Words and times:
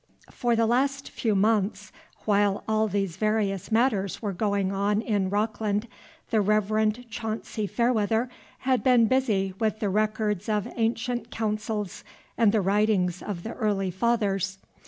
For 0.31 0.55
the 0.55 0.65
last 0.65 1.09
few 1.11 1.35
months, 1.35 1.91
while 2.25 2.63
all 2.67 2.87
these 2.87 3.17
various 3.17 3.71
matters 3.71 4.19
were 4.19 4.33
going 4.33 4.71
on 4.71 4.99
in 4.99 5.29
Rockland, 5.29 5.87
the 6.31 6.41
Reverend 6.41 7.05
Chauncy 7.11 7.67
Fairweather 7.67 8.27
had 8.61 8.83
been 8.83 9.05
busy 9.05 9.53
with 9.59 9.77
the 9.79 9.89
records 9.89 10.49
of 10.49 10.67
ancient 10.75 11.29
councils 11.29 12.03
and 12.35 12.51
the 12.51 12.61
writings 12.61 13.21
of 13.21 13.43
the 13.43 13.53
early 13.53 13.91
fathers. 13.91 14.57